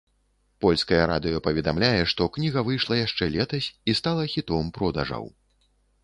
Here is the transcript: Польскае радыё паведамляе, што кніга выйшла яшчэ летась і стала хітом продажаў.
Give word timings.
Польскае 0.63 0.99
радыё 1.09 1.41
паведамляе, 1.47 1.99
што 2.13 2.27
кніга 2.37 2.63
выйшла 2.69 2.97
яшчэ 2.99 3.27
летась 3.35 3.67
і 3.93 3.95
стала 3.99 4.23
хітом 4.33 4.73
продажаў. 4.79 5.29